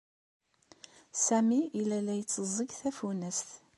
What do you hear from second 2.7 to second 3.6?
tafunast.